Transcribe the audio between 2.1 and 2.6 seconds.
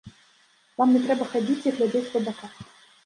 па баках.